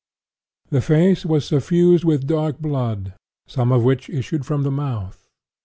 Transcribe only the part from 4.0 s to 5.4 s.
issued from the mouth.